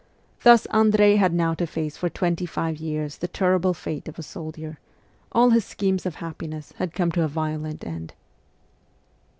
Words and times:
Thus 0.41 0.65
Andrei 0.71 1.17
had 1.17 1.31
now 1.31 1.53
to 1.53 1.67
face 1.67 1.95
for 1.95 2.09
twenty 2.09 2.47
five 2.47 2.77
years 2.77 3.19
the 3.19 3.27
terrible 3.27 3.75
fate 3.75 4.07
of 4.07 4.17
a 4.17 4.23
soldier: 4.23 4.79
all 5.31 5.51
his 5.51 5.63
schemes 5.63 6.07
of 6.07 6.15
happiness 6.15 6.73
had 6.77 6.95
come 6.95 7.11
to 7.11 7.21
a 7.23 7.27
violent 7.27 7.85
end. 7.85 8.15